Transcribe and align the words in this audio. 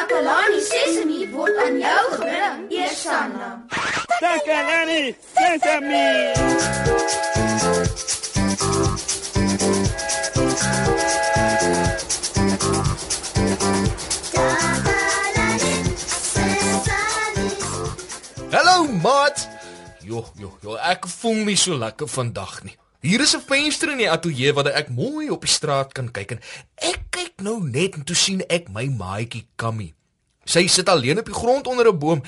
Takalani 0.00 0.60
Sesemi 0.60 1.28
word 1.32 1.56
aan 1.60 1.76
jou 1.78 2.04
gebring, 2.10 2.72
Eersanna. 2.72 3.48
Takalani 4.20 5.14
Sesemi. 5.36 6.08
Hallo 18.50 18.88
maat. 19.02 19.48
Jo, 20.00 20.24
jo, 20.40 20.56
jo, 20.62 20.80
ek 20.80 21.04
voel 21.20 21.44
nie 21.44 21.60
so 21.60 21.76
lekker 21.76 22.08
vandag 22.08 22.62
nie. 22.64 22.79
Hier 23.00 23.20
is 23.20 23.32
'n 23.34 23.40
venster 23.40 23.90
in 23.90 23.98
die 24.02 24.10
ateljee 24.10 24.52
waar 24.52 24.66
ek 24.66 24.90
mooi 24.92 25.30
op 25.30 25.40
die 25.40 25.48
straat 25.50 25.92
kan 25.96 26.10
kyk 26.12 26.30
en 26.36 26.40
ek 26.76 27.00
kyk 27.10 27.40
nou 27.40 27.56
net 27.64 27.94
en 27.96 28.04
toe 28.04 28.16
sien 28.16 28.42
ek 28.48 28.68
my 28.68 28.86
maatjie 28.92 29.46
Kammy. 29.56 29.94
Sy 30.44 30.66
sit 30.66 30.88
alleen 30.88 31.18
op 31.18 31.24
die 31.24 31.34
grond 31.34 31.66
onder 31.66 31.88
'n 31.88 31.98
boom. 31.98 32.22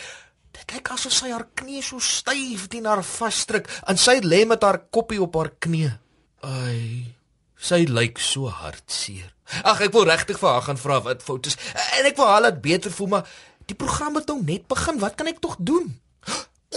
Dit 0.52 0.72
lyk 0.72 0.88
asof 0.88 1.12
sy 1.12 1.28
haar 1.30 1.46
knie 1.54 1.82
so 1.82 1.98
styf 1.98 2.68
teen 2.68 2.86
haar 2.86 3.04
vasdruk 3.04 3.68
en 3.86 3.96
sy 3.98 4.20
lê 4.24 4.46
met 4.46 4.62
haar 4.62 4.80
koppie 4.90 5.20
op 5.20 5.34
haar 5.34 5.52
knie. 5.58 5.92
Ai, 6.40 7.14
sy 7.56 7.84
lyk 7.84 8.18
so 8.18 8.48
hartseer. 8.48 9.34
Ag, 9.64 9.80
ek 9.80 9.92
wil 9.92 10.04
regtig 10.04 10.38
vir 10.38 10.48
haar 10.48 10.62
gaan 10.62 10.78
vra 10.78 11.00
wat 11.00 11.22
fout 11.22 11.46
is 11.46 11.56
en 11.98 12.06
ek 12.06 12.16
wil 12.16 12.26
haar 12.26 12.40
laat 12.40 12.62
beter 12.62 12.90
voel, 12.90 13.08
maar 13.08 13.28
die 13.66 13.76
program 13.76 14.14
het 14.14 14.26
nou 14.26 14.42
net 14.42 14.66
begin. 14.66 14.98
Wat 14.98 15.14
kan 15.16 15.26
ek 15.26 15.40
tog 15.40 15.56
doen? 15.58 16.00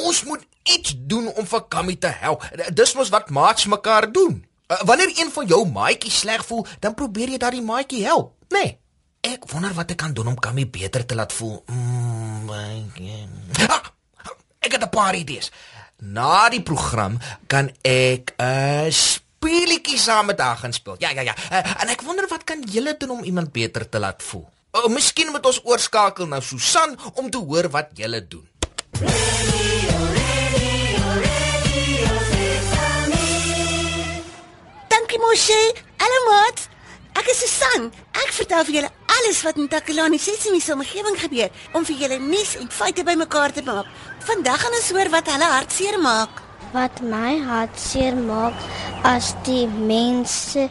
Ons 0.03 0.23
moet 0.23 0.43
iets 0.63 0.95
doen 0.97 1.27
om 1.33 1.45
vir 1.47 1.67
Kammy 1.67 1.95
te 1.95 2.07
help. 2.07 2.43
Dis 2.73 2.93
mos 2.97 3.09
wat 3.09 3.29
maats 3.29 3.65
mekaar 3.65 4.11
doen. 4.11 4.45
Uh, 4.67 4.81
wanneer 4.81 5.11
een 5.13 5.31
van 5.31 5.45
jou 5.45 5.61
maatjies 5.69 6.19
sleg 6.19 6.45
voel, 6.45 6.65
dan 6.79 6.93
probeer 6.97 7.29
jy 7.29 7.37
daardie 7.37 7.61
maatjie 7.61 8.03
help, 8.05 8.33
né? 8.49 8.63
Nee. 8.63 8.79
Ek 9.25 9.45
wonder 9.49 9.73
wat 9.73 9.89
ek 9.89 9.97
kan 9.97 10.13
doen 10.13 10.27
om 10.29 10.37
Kammy 10.37 10.67
beter 10.69 11.01
te 11.05 11.15
laat 11.17 11.33
voel. 11.33 11.63
Mm, 11.65 12.49
ah, 12.49 13.87
ek 14.61 14.75
het 14.77 14.83
'n 14.85 14.89
paar 14.89 15.15
idees. 15.15 15.49
Na 15.97 16.49
die 16.49 16.61
program 16.61 17.17
kan 17.47 17.71
ek 17.81 18.33
'n 18.37 18.43
uh, 18.45 18.89
speletjie 18.89 19.97
saam 19.97 20.25
met 20.25 20.39
haar 20.39 20.57
gaan 20.57 20.73
speel. 20.73 20.95
Ja, 20.99 21.09
ja, 21.09 21.21
ja. 21.21 21.35
Uh, 21.51 21.81
en 21.81 21.89
ek 21.89 22.01
wonder 22.01 22.27
wat 22.29 22.43
kan 22.43 22.61
julle 22.61 22.97
doen 22.97 23.09
om 23.09 23.23
iemand 23.23 23.51
beter 23.51 23.89
te 23.89 23.99
laat 23.99 24.23
voel? 24.23 24.45
Oh, 24.71 24.89
miskien 24.91 25.31
moet 25.31 25.45
ons 25.45 25.61
oorskakel 25.63 26.27
na 26.27 26.39
Susan 26.39 26.97
om 27.13 27.29
te 27.29 27.37
hoor 27.37 27.69
wat 27.69 27.89
julle 27.93 28.27
doen. 28.27 28.49
Dankie 34.87 35.19
Moshe. 35.19 35.73
Hallo 35.99 36.19
maat. 36.31 36.69
Ek 37.19 37.27
is 37.27 37.39
Susan. 37.43 37.91
Ek 38.15 38.31
vertel 38.31 38.63
vir 38.63 38.75
julle 38.77 38.91
alles 39.19 39.41
wat 39.43 39.59
in 39.59 39.67
Takalani 39.67 40.19
Sesimi 40.19 40.61
se 40.63 40.71
omgewing 40.71 41.17
gebeur 41.19 41.51
om 41.75 41.83
vir 41.83 41.95
julle 42.05 42.19
nuus 42.23 42.55
en 42.55 42.71
feite 42.71 43.03
bymekaar 43.03 43.51
te 43.51 43.63
maak. 43.67 43.87
Vandag 44.23 44.63
gaan 44.63 44.77
ons 44.79 44.91
hoor 44.95 45.09
wat 45.11 45.27
hulle 45.33 45.47
hartseer 45.57 45.99
maak. 45.99 46.41
Wat 46.71 47.03
my 47.03 47.35
hartseer 47.43 48.15
maak 48.15 48.55
as 49.03 49.35
die 49.43 49.67
mense 49.67 50.69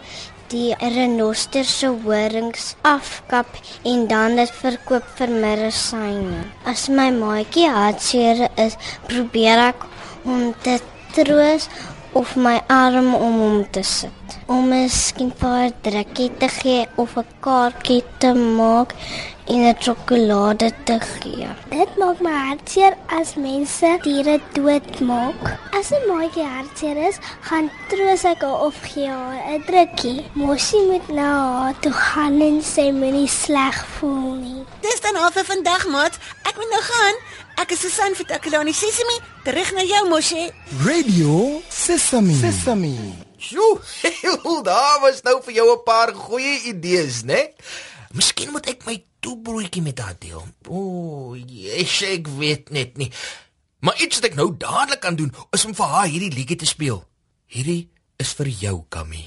die 0.53 0.75
renoster 0.97 1.64
se 1.64 1.89
horings 2.05 2.75
afkap 2.83 3.47
en 3.84 4.06
dan 4.11 4.37
dit 4.41 4.53
verkoop 4.61 5.06
vir 5.19 5.33
medisyne. 5.45 6.45
As 6.69 6.89
my 6.89 7.11
maatjie 7.14 7.70
hartseer 7.70 8.48
is, 8.61 8.77
probeer 9.09 9.70
ek 9.70 9.86
om 10.25 10.53
te 10.64 10.78
troos 11.14 11.69
of 12.15 12.37
my 12.37 12.62
arm 12.69 13.15
om 13.15 13.39
hom 13.43 13.70
te 13.70 13.83
sit. 13.83 14.39
Om 14.47 14.69
miskien 14.69 15.33
'n 15.33 15.39
paar 15.43 15.70
drukkie 15.87 16.31
te 16.41 16.48
gee 16.48 16.87
of 17.03 17.17
'n 17.17 17.27
kaartjie 17.41 18.03
te 18.19 18.31
maak 18.34 18.91
en 19.53 19.61
'n 19.69 19.77
sjokolade 19.84 20.70
te 20.85 20.97
gee. 21.01 21.48
Dit 21.69 21.91
maak 21.97 22.20
my 22.20 22.35
hartseer 22.47 22.95
as 23.07 23.35
mense 23.35 23.98
diere 24.03 24.41
doodmaak. 24.53 25.42
As 25.79 25.91
'n 25.91 26.05
maatjie 26.11 26.47
hartseer 26.55 26.97
is, 27.09 27.19
gaan 27.41 27.70
troos 27.89 28.24
ek 28.24 28.41
haar 28.41 28.61
of 28.69 28.77
gee 28.91 29.08
haar 29.08 29.41
'n 29.55 29.63
drukkie. 29.67 30.24
Mosie 30.33 30.85
moet 30.91 31.08
nou 31.08 31.36
haar 31.57 31.74
toe 31.80 31.92
gaan 31.92 32.41
en 32.41 32.63
sy 32.63 32.91
moenie 32.91 33.29
sleg 33.29 33.86
voel 33.95 34.33
nie. 34.47 34.63
Dis 34.80 35.01
dan 35.01 35.17
al 35.17 35.30
vir 35.30 35.45
vandag 35.45 35.86
maat. 35.86 36.19
Ek 36.55 36.61
moet 36.63 36.70
nou 36.70 36.83
gaan. 36.87 37.17
Ek 37.59 37.73
is 37.75 37.81
Susan 37.83 38.13
vir 38.15 38.27
Takalani 38.31 38.70
Sesimi. 38.70 39.17
Terug 39.42 39.73
na 39.75 39.83
jou 39.83 40.03
Moshe. 40.07 40.45
Radio 40.87 41.33
Sesame. 41.67 42.37
Sesame. 42.39 42.92
Sjoe, 43.42 44.63
daar 44.69 45.01
was 45.03 45.19
nou 45.27 45.41
vir 45.42 45.57
jou 45.57 45.67
'n 45.73 45.83
paar 45.83 46.15
goeie 46.15 46.70
idees, 46.70 47.25
né? 47.27 47.51
Miskien 48.15 48.55
moet 48.55 48.70
ek 48.70 48.87
my 48.87 49.03
toebroodjie 49.19 49.83
met 49.83 49.98
haar 49.98 50.15
deel. 50.15 50.47
O, 50.70 50.79
oh, 50.79 51.35
yes, 51.35 52.03
ek 52.07 52.31
weet 52.39 52.71
net 52.71 52.95
nie. 53.03 53.11
Maar 53.83 53.98
iets 53.98 54.23
wat 54.23 54.31
ek 54.31 54.39
nou 54.39 54.55
dadelik 54.55 55.03
kan 55.03 55.19
doen, 55.19 55.35
is 55.51 55.65
om 55.67 55.75
vir 55.75 55.91
haar 55.91 56.07
hierdie 56.07 56.31
liedjie 56.39 56.63
te 56.63 56.71
speel. 56.71 57.03
Hierdie 57.51 57.91
is 58.17 58.31
vir 58.31 58.47
jou, 58.47 58.85
Kammy. 58.89 59.27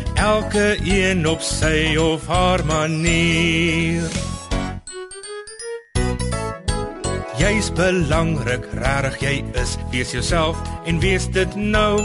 elke 0.21 0.77
een 0.83 1.27
op 1.27 1.41
sy 1.41 1.95
of 1.97 2.27
haar 2.27 2.61
manier. 2.65 4.05
Jy's 7.37 7.71
belangrik, 7.73 8.67
rarig 8.77 9.17
jy 9.21 9.39
is, 9.57 9.77
wees 9.89 10.13
jouself 10.13 10.59
en 10.85 11.01
wees 11.01 11.25
dit 11.33 11.55
nou. 11.57 11.97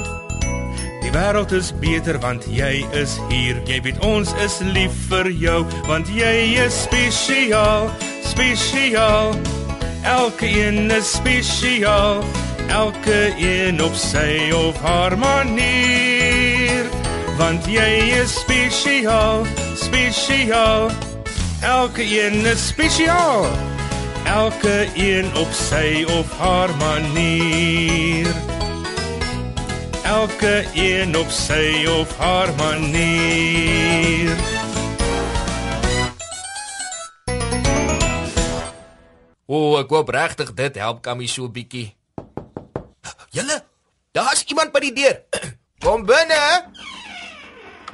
Die 1.04 1.12
wêreld 1.12 1.52
is 1.52 1.74
beter 1.82 2.16
want 2.24 2.48
jy 2.48 2.86
is 2.96 3.18
hier. 3.28 3.60
Jy 3.68 3.82
weet 3.84 4.00
ons 4.06 4.32
is 4.46 4.58
lief 4.64 4.96
vir 5.10 5.28
jou 5.36 5.60
want 5.90 6.08
jy 6.08 6.56
is 6.64 6.82
spesiaal, 6.86 7.90
spesiaal. 8.24 9.36
Elke 10.06 10.48
een 10.48 10.88
is 10.94 11.12
spesiaal, 11.18 12.24
elke 12.72 13.20
een 13.36 13.82
op 13.84 13.94
sy 13.98 14.48
of 14.56 14.80
haar 14.80 15.18
manier. 15.20 15.85
Want 17.46 17.62
jy 17.70 18.10
is 18.18 18.40
spesiaal, 18.40 19.46
spesiaal. 19.78 20.90
Elke 21.62 22.02
een 22.02 22.42
is 22.42 22.66
spesiaal 22.74 23.46
elke 24.26 24.88
een 24.94 25.36
op 25.36 25.52
sy 25.52 26.04
of 26.10 26.38
haar 26.38 26.76
manier 26.76 28.34
elke 30.02 30.64
een 30.74 31.16
op 31.16 31.30
sy 31.30 31.86
of 31.86 32.16
haar 32.18 32.50
manier 32.58 34.34
O, 39.46 39.54
oh, 39.54 39.78
ek 39.78 39.92
hoop 39.94 40.08
regtig 40.10 40.50
dit 40.58 40.78
help 40.82 41.04
Kammy 41.06 41.28
so 41.30 41.46
'n 41.46 41.54
bietjie. 41.54 41.94
Julle, 43.30 43.62
daar's 44.10 44.42
iemand 44.50 44.74
by 44.74 44.80
die 44.82 44.92
deur. 44.92 45.22
Kom 45.84 46.02
binne. 46.02 46.66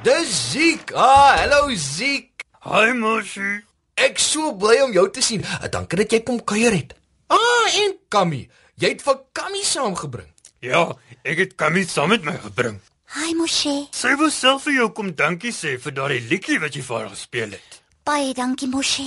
Dis 0.03 0.51
Ziek. 0.51 0.91
Ah, 0.95 1.37
hallo 1.37 1.71
Ziek. 1.75 2.43
Hi 2.67 2.91
Moshi. 2.91 3.63
Ek 3.95 4.19
so 4.19 4.51
bly 4.59 4.81
om 4.83 4.91
jou 4.91 5.05
te 5.15 5.21
sien. 5.23 5.43
Dankie 5.71 6.01
dat 6.01 6.11
jy 6.11 6.19
kom 6.27 6.41
kuier 6.43 6.73
het. 6.75 6.91
Ah, 7.31 7.67
en 7.79 7.93
Kammy, 8.11 8.41
jy 8.81 8.89
het 8.91 9.03
vir 9.05 9.21
Kammy 9.37 9.61
saamgebring. 9.63 10.27
Ja, 10.59 10.81
ek 11.23 11.39
het 11.39 11.53
Kammy 11.55 11.85
saam 11.87 12.11
met 12.11 12.25
my 12.27 12.35
gebring. 12.43 12.81
Hi 13.15 13.31
Moshe. 13.37 13.75
Sy 13.95 14.11
wou 14.19 14.27
self 14.33 14.65
vir 14.67 14.81
jou 14.81 14.89
kom 14.97 15.13
dankie 15.15 15.53
sê 15.55 15.77
vir 15.79 15.95
daardie 15.95 16.23
liedjie 16.27 16.59
wat 16.59 16.75
jy 16.75 16.83
vir 16.83 16.97
haar 16.99 17.13
gespeel 17.13 17.55
het. 17.55 17.79
Baie 18.03 18.33
dankie 18.35 18.67
Moshe. 18.71 19.05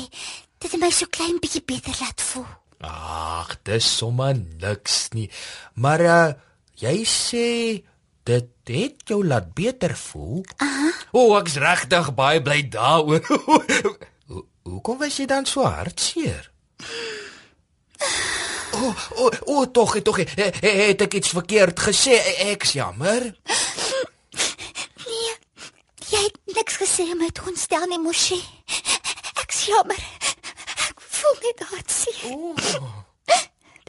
Dit 0.62 0.72
het 0.72 0.80
my 0.80 0.88
so 0.94 1.10
klein 1.12 1.36
bietjie 1.42 1.64
beter 1.66 1.92
laat 2.00 2.24
voel. 2.30 2.48
Ag, 2.86 3.52
dis 3.68 3.84
sommer 3.98 4.32
niks 4.36 5.10
nie. 5.12 5.28
Maar 5.76 6.06
uh 6.06 6.24
jy 6.80 6.96
sê 7.08 7.44
dit 8.26 8.50
het 8.64 9.02
jou 9.04 9.20
laat 9.26 9.54
beter 9.54 9.96
voel. 9.96 10.44
Aha. 10.56 10.90
O, 11.12 11.20
oh, 11.20 11.38
ek's 11.38 11.56
regtig 11.62 12.10
baie 12.14 12.42
bly 12.42 12.60
daaroor. 12.68 13.22
Hoekom 14.66 14.98
was 14.98 15.16
jy 15.20 15.28
dan 15.30 15.46
so 15.46 15.62
hartseer? 15.62 16.50
O, 18.74 18.80
oh, 18.82 19.04
o, 19.14 19.26
oh, 19.26 19.38
oh, 19.54 19.62
tog, 19.72 19.94
tog, 20.02 20.18
het 20.18 21.04
ek 21.06 21.14
iets 21.20 21.30
verkeerd 21.32 21.78
gesê? 21.80 22.18
Ek's 22.50 22.74
jammer. 22.76 23.30
Nee, 26.10 26.28
niks 26.54 26.76
gesê 26.82 27.06
om 27.12 27.22
my 27.22 27.30
te 27.30 27.46
ontstel 27.46 27.86
nie, 27.90 28.00
Moshi. 28.02 28.40
Ek 29.42 29.54
jammer. 29.66 30.02
Ek 30.90 31.00
voel 31.00 31.38
net 31.46 31.62
hartseer. 31.70 32.82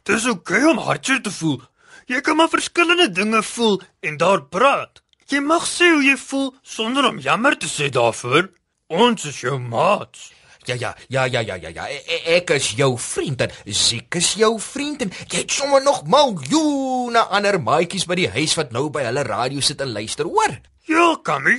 Dis 0.08 0.26
oukei 0.30 0.62
okay 0.62 0.70
om 0.70 0.80
hartseer 0.86 1.20
te 1.22 1.34
voel. 1.34 1.60
Jy 2.08 2.22
kan 2.24 2.38
maar 2.40 2.48
verskillende 2.48 3.10
dinge 3.12 3.42
voel 3.42 3.82
en 4.00 4.16
daar 4.16 4.40
praat. 4.48 5.02
Jy 5.28 5.42
mag 5.44 5.66
sê 5.68 5.90
hoe 5.92 6.00
jy 6.00 6.14
voel 6.16 6.54
sonder 6.64 7.04
om 7.04 7.18
jammer 7.20 7.52
te 7.60 7.68
sê 7.68 7.90
daarvoor. 7.92 8.48
Ons 8.88 9.26
is 9.28 9.40
jou 9.44 9.58
maats. 9.60 10.30
Ja 10.64 10.76
ja, 10.80 10.94
ja 11.08 11.24
ja 11.24 11.40
ja 11.40 11.56
ja 11.60 11.68
ja. 11.68 11.84
E 11.88 11.98
e 12.06 12.16
ek 12.38 12.54
is 12.56 12.70
jou 12.76 12.94
vriend 12.98 13.40
en 13.44 13.52
Ziek 13.64 14.16
is 14.16 14.30
jou 14.40 14.54
vriend 14.60 15.02
en 15.04 15.12
jy 15.28 15.42
het 15.42 15.52
sommer 15.52 15.82
nog 15.84 16.06
miljoene 16.08 17.26
ander 17.28 17.58
maatjies 17.60 18.06
by 18.08 18.16
die 18.22 18.30
huis 18.38 18.56
wat 18.56 18.72
nou 18.72 18.86
by 18.92 19.04
hulle 19.04 19.24
radio 19.28 19.60
sit 19.60 19.80
en 19.84 19.92
luister, 19.92 20.24
hoor? 20.24 20.56
Ja, 20.88 21.10
Kammy. 21.22 21.58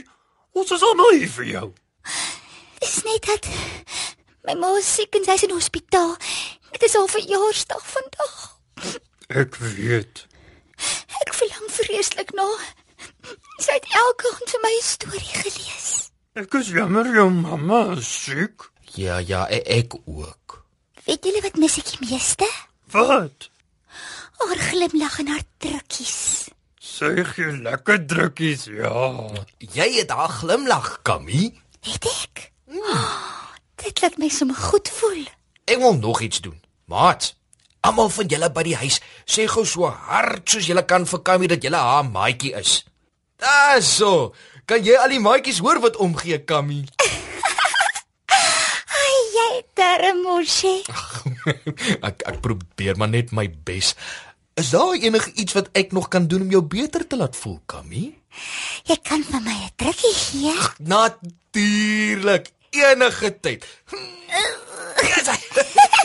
Ons 0.58 0.74
is 0.74 0.86
almal 0.86 1.14
hier 1.14 1.30
vir 1.30 1.46
jou. 1.46 1.68
Dis 2.82 2.96
net 3.06 3.30
dat 3.30 3.52
my 4.50 4.58
ma 4.58 4.74
is 4.82 4.90
siek 4.96 5.14
en 5.14 5.30
sy's 5.30 5.46
in 5.46 5.54
die 5.54 5.60
hospitaal. 5.62 6.16
Dit 6.74 6.90
is 6.90 6.98
al 6.98 7.10
verjaarsdag 7.10 7.86
vandag. 7.94 8.36
Ek 9.30 9.62
weet. 9.62 10.26
Vreeslik 11.90 12.30
na. 12.38 12.46
Sy 13.58 13.74
het 13.74 13.88
elke 13.98 14.30
aand 14.30 14.52
vir 14.54 14.62
my 14.62 14.74
'n 14.78 14.84
storie 14.86 15.38
gelees. 15.42 15.88
Ek 16.38 16.54
is 16.60 16.68
jammer 16.70 17.08
jou 17.10 17.30
mamma 17.34 17.80
is 17.98 18.10
siek. 18.24 18.68
Ja 18.94 19.18
ja, 19.18 19.48
e 19.50 19.58
ek 19.80 19.96
ook. 20.06 20.66
Weet 21.06 21.26
julle 21.26 21.42
wat 21.42 21.58
mis 21.58 21.78
ek 21.82 21.90
die 21.90 22.12
meeste? 22.12 22.46
Wat? 22.94 23.50
Haar 24.38 24.62
glimlag 24.70 25.20
en 25.20 25.34
haar 25.34 25.46
drukkies. 25.58 26.50
Sy 26.78 27.24
gee 27.24 27.58
lekker 27.58 28.06
drukkies, 28.06 28.70
ja. 28.70 29.34
Jy 29.58 29.90
het 29.98 30.14
haar 30.14 30.30
glimlag, 30.30 31.02
Kammy. 31.02 31.58
Het 31.82 32.06
ek? 32.06 32.52
Oh, 32.70 33.50
dit 33.82 34.02
laat 34.02 34.18
my 34.18 34.30
sommer 34.30 34.56
goed 34.56 34.90
voel. 34.90 35.26
Ek 35.66 35.78
wil 35.82 35.98
nog 35.98 36.22
iets 36.22 36.42
doen. 36.42 36.62
Maat, 36.86 37.34
almal 37.86 38.10
van 38.12 38.28
julle 38.32 38.50
by 38.54 38.64
die 38.68 38.78
huis, 38.80 39.00
sê 39.26 39.48
gou 39.50 39.66
so 39.68 39.90
hard 39.90 40.44
soos 40.50 40.68
julle 40.70 40.84
kan 40.88 41.06
vir 41.10 41.24
Kammy 41.26 41.50
dat 41.52 41.64
julle 41.64 41.80
haar 41.80 42.06
maatjie 42.08 42.54
is. 42.60 42.84
Daarso. 43.40 44.34
Kan 44.70 44.84
jy 44.86 44.98
al 45.00 45.14
die 45.14 45.24
maatjies 45.24 45.62
hoor 45.64 45.80
wat 45.84 45.98
omgee, 46.04 46.42
Kammy? 46.46 46.84
Ai, 49.00 49.16
jy 49.36 49.50
termosie. 49.80 50.82
ek 52.08 52.26
ek 52.30 52.42
probeer 52.44 53.00
maar 53.00 53.12
net 53.12 53.34
my 53.36 53.48
bes. 53.48 53.96
Is 54.60 54.74
daar 54.76 54.94
enigiets 55.00 55.56
wat 55.56 55.72
ek 55.80 55.96
nog 55.96 56.10
kan 56.12 56.28
doen 56.28 56.44
om 56.46 56.52
jou 56.52 56.64
beter 56.68 57.08
te 57.08 57.16
laat 57.16 57.38
voel, 57.40 57.62
Kammy? 57.66 58.10
Jy 58.86 58.98
kan 59.08 59.24
vir 59.24 59.42
my 59.42 59.56
'n 59.56 59.72
drukkie 59.80 60.16
gee. 60.16 60.54
Natuurlik, 60.84 62.52
enige 62.76 63.40
tyd. 63.40 63.66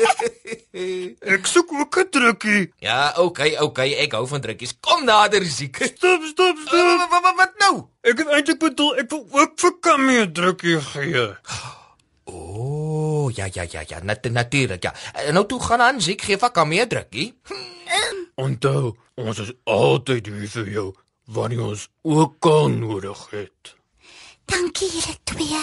Ek 1.35 1.47
soek 1.47 1.73
ook 1.73 1.97
'n 1.99 2.09
drukkie. 2.11 2.73
Ja, 2.79 3.15
okay, 3.17 3.57
okay, 3.59 3.95
ek 4.05 4.13
hou 4.13 4.27
van 4.27 4.41
drukkies. 4.41 4.75
Kom 4.81 5.05
nader, 5.05 5.45
Ziek. 5.45 5.77
Stop, 5.77 6.23
stop, 6.25 6.59
stop. 6.67 7.09
Wat, 7.11 7.23
wat, 7.23 7.37
wat 7.37 7.55
nou? 7.59 7.75
Ek 8.03 8.19
het 8.19 8.29
eintlik 8.29 8.59
bedoel 8.59 8.97
ek 9.05 9.11
wil 9.11 9.27
ook 9.31 9.53
vir 9.61 9.75
Kammy 9.81 10.17
'n 10.25 10.33
drukkie 10.33 10.81
gee. 10.81 11.27
O, 12.25 12.35
oh, 12.35 13.33
ja 13.35 13.47
ja 13.53 13.65
ja 13.71 13.85
ja, 13.87 14.01
nat 14.03 14.25
natuurlik 14.25 14.83
ja. 14.83 14.95
En 15.13 15.35
Nou 15.35 15.47
toe 15.47 15.61
gaan 15.61 15.81
aan, 15.81 16.01
Ziek 16.01 16.23
gee 16.23 16.39
vir 16.39 16.51
Kammy 16.51 16.81
'n 16.81 16.89
drukkie. 16.89 17.35
Onthou, 18.45 18.97
ons 19.15 19.39
is 19.39 19.53
altyd 19.65 20.27
hier 20.27 20.49
vir 20.49 20.69
jou 20.69 20.95
wanneer 21.25 21.63
ons 21.63 21.89
ook 22.03 22.41
kan 22.41 22.79
nodig 22.79 23.31
het. 23.31 23.77
Dankie 24.45 24.91
julle 24.91 25.17
twee. 25.25 25.61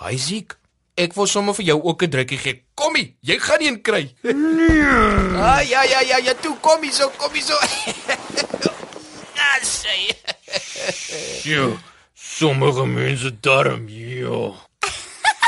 Hi 0.00 0.16
Ziek. 0.18 0.56
Ek 0.96 1.12
wil 1.12 1.26
sommer 1.28 1.52
vir 1.54 1.66
jou 1.68 1.76
ook 1.82 2.02
'n 2.02 2.10
drukkie 2.10 2.38
gee. 2.38 2.64
Kommie, 2.74 3.16
jy 3.20 3.38
gaan 3.38 3.60
een 3.60 3.82
kry. 3.82 4.14
Nee. 4.22 4.80
Ah 5.36 5.60
ja 5.68 5.82
ja 5.82 6.00
ja 6.00 6.16
ja, 6.16 6.34
toe 6.34 6.56
kom 6.60 6.82
hier 6.82 6.92
so, 6.92 7.10
kom 7.16 7.32
hier 7.32 7.42
so. 7.42 7.56
Ah, 9.36 9.60
sê. 9.60 10.16
Jo, 11.44 11.76
sommige 12.14 12.86
mense 12.86 13.40
darm, 13.40 13.88
ja. 13.88 14.40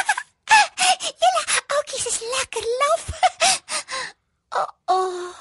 Julle 1.21 1.43
oudjies 1.77 2.07
is 2.07 2.21
lekker 2.21 2.65
laf. 2.81 3.05
Oh, 4.51 4.69
oh. 4.85 5.35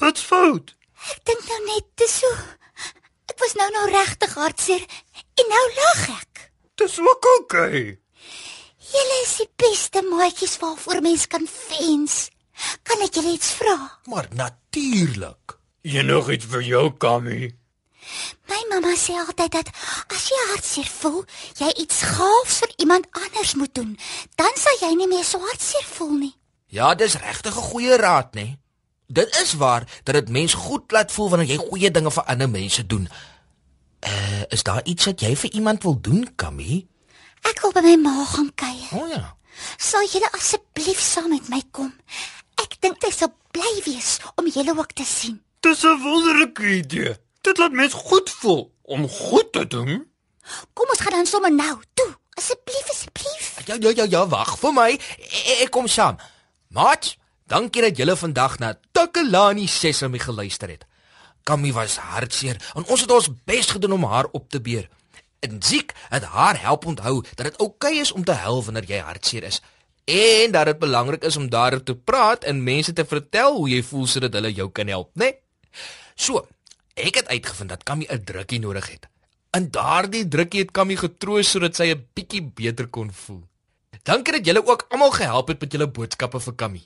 Wat's 0.00 0.20
fout? 0.20 0.76
Ek 1.10 1.24
dink 1.24 1.48
nou 1.48 1.60
net 1.64 1.86
dis 1.96 2.18
so. 2.20 2.30
Ek 3.32 3.38
was 3.40 3.54
nou 3.56 3.70
nou 3.72 3.88
regtig 3.90 4.34
hartseer 4.36 4.84
en 5.40 5.48
nou 5.48 5.66
lag 5.80 6.08
ek. 6.20 6.52
Dis 6.76 6.98
ook 6.98 7.24
okay. 7.40 7.99
Julle 8.90 9.16
is 9.22 9.36
die 9.38 9.48
beste 9.56 10.02
maatjies 10.02 10.58
waarvoor 10.58 11.00
mens 11.04 11.26
kan 11.30 11.46
wens. 11.68 12.28
Kan 12.82 13.02
ek 13.04 13.14
julle 13.14 13.32
iets 13.36 13.52
vra? 13.60 13.76
Maar 14.10 14.28
natuurlik. 14.34 15.56
Enigiets 15.86 16.48
vir 16.50 16.62
jou, 16.66 16.84
Kammy. 17.00 17.54
My 18.50 18.58
mamma 18.70 18.96
sê 18.98 19.14
altyd 19.20 19.52
dat 19.54 19.70
as 20.10 20.26
jy 20.32 20.40
hartseer 20.50 20.88
voel, 20.90 21.22
jy 21.60 21.70
iets 21.84 22.02
gaafs 22.16 22.58
vir 22.64 22.72
iemand 22.84 23.06
anders 23.12 23.54
moet 23.54 23.72
doen, 23.76 23.94
dan 24.40 24.56
sal 24.58 24.76
jy 24.82 24.90
nie 24.98 25.08
meer 25.08 25.24
so 25.24 25.40
hartseer 25.44 25.86
voel 25.94 26.16
nie. 26.24 26.34
Ja, 26.70 26.94
dis 26.94 27.18
regtig 27.18 27.56
'n 27.56 27.68
goeie 27.70 27.96
raad, 27.96 28.34
né? 28.34 28.58
Dit 29.06 29.36
is 29.42 29.54
waar 29.54 29.86
dat 30.04 30.14
dit 30.14 30.28
mens 30.28 30.54
goed 30.54 30.92
laat 30.92 31.12
voel 31.12 31.30
wanneer 31.30 31.48
jy 31.48 31.56
goeie 31.56 31.90
dinge 31.90 32.10
vir 32.10 32.24
ander 32.24 32.48
mense 32.48 32.86
doen. 32.86 33.08
Uh, 34.00 34.42
is 34.48 34.62
daar 34.62 34.84
iets 34.84 35.04
wat 35.04 35.20
jy 35.20 35.36
vir 35.36 35.50
iemand 35.50 35.82
wil 35.82 36.00
doen, 36.00 36.34
Kammy? 36.36 36.86
Ek 37.48 37.60
wil 37.62 37.72
by 37.72 37.82
my 37.84 37.96
ma 37.96 38.24
gaan 38.24 38.50
kuier. 38.54 38.90
O 38.92 39.04
oh, 39.04 39.08
ja. 39.08 39.36
Sal 39.76 40.06
julle 40.08 40.28
asseblief 40.36 41.00
saam 41.00 41.30
met 41.32 41.48
my 41.52 41.60
kom? 41.72 41.92
Ek 42.60 42.76
dink 42.80 43.00
dit 43.00 43.14
sal 43.14 43.32
bly 43.54 43.72
wees 43.86 44.18
om 44.36 44.48
julle 44.48 44.76
ook 44.76 44.92
te 44.92 45.04
sien. 45.04 45.40
Dis 45.60 45.84
'n 45.84 46.00
wonderlike 46.02 46.62
idee. 46.62 47.16
Dit 47.40 47.58
laat 47.58 47.72
mens 47.72 47.94
goed 47.94 48.30
voel 48.30 48.72
om 48.82 49.08
goed 49.08 49.52
te 49.52 49.66
doen. 49.66 50.06
Kom 50.72 50.88
ons 50.88 51.00
gaan 51.00 51.12
dan 51.12 51.26
sommer 51.26 51.52
nou. 51.52 51.80
Toe, 51.94 52.10
asseblief, 52.34 52.86
asseblief. 52.90 53.56
Ja 53.66 53.76
ja 53.80 53.90
ja 53.94 54.06
ja, 54.08 54.26
wag 54.28 54.58
vir 54.58 54.72
my. 54.72 54.90
Ek, 55.18 55.60
ek 55.64 55.70
kom 55.70 55.86
saam. 55.86 56.16
Maat, 56.68 57.16
dankie 57.46 57.82
dat 57.82 57.96
julle 57.96 58.16
vandag 58.16 58.58
na 58.58 58.74
Takalani 58.92 59.66
Sesame 59.66 60.18
geluister 60.18 60.68
het. 60.68 60.84
Kammy 61.44 61.72
was 61.72 61.96
hartseer 61.96 62.60
en 62.74 62.84
ons 62.86 63.00
het 63.00 63.10
ons 63.10 63.28
bes 63.44 63.70
gedoen 63.70 63.92
om 63.92 64.04
haar 64.04 64.28
op 64.32 64.48
te 64.50 64.60
beer. 64.60 64.88
En 65.40 65.62
Ziek 65.62 65.92
het 66.08 66.22
haar 66.22 66.60
help 66.60 66.86
onthou 66.86 67.24
dat 67.34 67.46
dit 67.46 67.56
oukei 67.56 67.92
okay 67.92 68.00
is 68.00 68.12
om 68.12 68.24
te 68.24 68.32
huil 68.32 68.64
wanneer 68.64 68.84
jy 68.84 68.98
hartseer 68.98 69.42
is 69.42 69.62
en 70.10 70.50
dat 70.50 70.64
dit 70.64 70.78
belangrik 70.78 71.24
is 71.24 71.36
om 71.36 71.48
daaroor 71.50 71.82
te 71.82 71.94
praat 71.94 72.44
en 72.44 72.62
mense 72.62 72.92
te 72.92 73.04
vertel 73.04 73.56
hoe 73.56 73.68
jy 73.68 73.82
voel 73.82 74.06
sodat 74.06 74.34
hulle 74.34 74.52
jou 74.52 74.68
kan 74.74 74.88
help, 74.90 75.10
né? 75.14 75.30
Nee? 75.30 75.38
So, 76.14 76.46
ek 76.94 77.20
het 77.20 77.28
uitgevind 77.28 77.70
dat 77.70 77.82
Kammy 77.82 78.06
'n 78.10 78.24
drukkie 78.24 78.60
nodig 78.60 78.90
het. 78.90 79.08
En 79.50 79.70
daardie 79.70 80.28
drukkie 80.28 80.60
het 80.60 80.70
Kammy 80.70 80.96
getroos 80.96 81.50
sodat 81.50 81.76
sy 81.76 81.92
'n 81.92 82.06
bietjie 82.14 82.42
beter 82.42 82.86
kon 82.88 83.12
voel. 83.12 83.42
Dankie 84.02 84.32
dat 84.32 84.46
julle 84.46 84.66
ook 84.66 84.86
almal 84.88 85.10
gehelp 85.10 85.48
het 85.48 85.60
met 85.60 85.72
julle 85.72 85.88
boodskappe 85.88 86.40
vir 86.40 86.54
Kammy. 86.54 86.82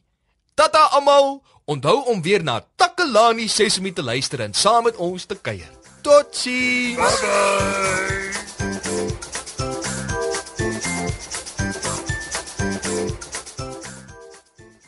Tata 0.54 0.78
almal, 0.78 1.42
onthou 1.64 2.04
om 2.06 2.22
weer 2.22 2.42
na 2.42 2.64
Takalani 2.76 3.48
Sesame 3.48 3.92
te 3.92 4.02
luister 4.02 4.40
en 4.40 4.54
saam 4.54 4.84
met 4.84 4.96
ons 4.96 5.24
te 5.24 5.34
kuier. 5.34 5.70
Totsiens. 6.02 6.96
Bye 6.96 7.18
bye. 7.20 8.43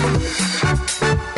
Thank 0.00 1.36
you. 1.36 1.37